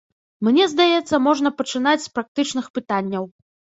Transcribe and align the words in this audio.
Мне 0.47 0.65
здаецца, 0.71 1.19
можна 1.27 1.53
пачынаць 1.59 2.03
з 2.07 2.13
практычных 2.17 2.65
пытанняў. 2.79 3.23